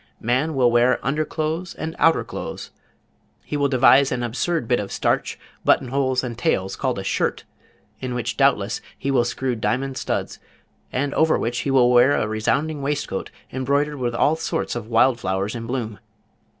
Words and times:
Man 0.19 0.55
will 0.55 0.71
wear 0.71 0.97
under 1.05 1.23
clothes 1.23 1.75
and 1.75 1.95
outer 1.99 2.23
clothes. 2.23 2.71
He 3.43 3.55
will 3.55 3.67
devise 3.67 4.11
an 4.11 4.23
absurd 4.23 4.67
bit 4.67 4.79
of 4.79 4.91
starch, 4.91 5.37
button 5.63 5.89
holes 5.89 6.23
and 6.23 6.35
tails 6.35 6.75
called 6.75 6.97
a 6.97 7.03
shirt, 7.03 7.43
in 7.99 8.15
which 8.15 8.35
doubtless 8.35 8.81
he 8.97 9.11
will 9.11 9.25
screw 9.25 9.55
diamond 9.55 9.97
studs, 9.97 10.39
and 10.91 11.13
over 11.13 11.37
which 11.37 11.59
he 11.59 11.69
will 11.69 11.91
wear 11.91 12.15
a 12.15 12.27
resounding 12.27 12.81
waistcoat 12.81 13.29
embroidered 13.53 13.97
with 13.99 14.15
all 14.15 14.35
sorts 14.35 14.75
of 14.75 14.87
wild 14.87 15.19
flowers 15.19 15.53
in 15.53 15.67
bloom. 15.67 15.99